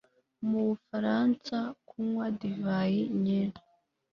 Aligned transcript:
Mu 0.47 0.59
Bufaransa 0.67 1.57
kunywa 1.87 2.25
divayi 2.39 3.01
nyinshi 3.23 3.61